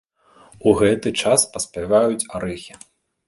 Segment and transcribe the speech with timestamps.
[0.69, 2.81] У гэты час паспяваюць арэхі.